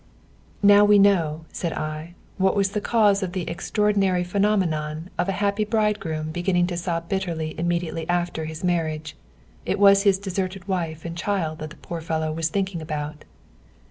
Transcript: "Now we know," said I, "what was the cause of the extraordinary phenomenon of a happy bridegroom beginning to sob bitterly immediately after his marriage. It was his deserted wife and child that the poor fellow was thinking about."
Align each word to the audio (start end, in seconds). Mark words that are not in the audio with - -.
"Now 0.63 0.83
we 0.83 0.97
know," 0.97 1.45
said 1.53 1.73
I, 1.73 2.15
"what 2.39 2.55
was 2.55 2.71
the 2.71 2.81
cause 2.81 3.21
of 3.21 3.33
the 3.33 3.47
extraordinary 3.47 4.23
phenomenon 4.23 5.11
of 5.15 5.29
a 5.29 5.41
happy 5.43 5.63
bridegroom 5.63 6.31
beginning 6.31 6.65
to 6.73 6.75
sob 6.77 7.07
bitterly 7.07 7.53
immediately 7.59 8.09
after 8.09 8.45
his 8.45 8.63
marriage. 8.63 9.15
It 9.63 9.77
was 9.77 10.01
his 10.01 10.17
deserted 10.17 10.67
wife 10.67 11.05
and 11.05 11.15
child 11.15 11.59
that 11.59 11.69
the 11.69 11.75
poor 11.75 12.01
fellow 12.01 12.31
was 12.31 12.49
thinking 12.49 12.81
about." 12.81 13.25